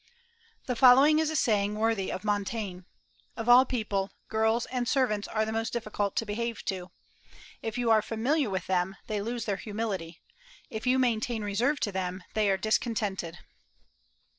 The 0.65 0.75
following 0.75 1.19
is 1.19 1.29
a 1.29 1.35
saying 1.35 1.75
worthy 1.75 2.11
of 2.11 2.23
Montaigne: 2.23 2.85
"Of 3.37 3.47
all 3.47 3.65
people, 3.65 4.09
girls 4.29 4.65
and 4.71 4.87
servants 4.87 5.27
are 5.27 5.45
the 5.45 5.51
most 5.51 5.71
difficult 5.73 6.15
to 6.15 6.25
behave 6.25 6.65
to. 6.65 6.89
If 7.61 7.77
you 7.77 7.91
are 7.91 8.01
familiar 8.01 8.49
with 8.49 8.65
them, 8.65 8.95
they 9.05 9.21
lose 9.21 9.45
their 9.45 9.57
humility; 9.57 10.19
if 10.71 10.87
you 10.87 10.97
maintain 10.97 11.43
reserve 11.43 11.79
to 11.81 11.91
them, 11.91 12.23
they 12.33 12.49
are 12.49 12.57
discontented." 12.57 13.37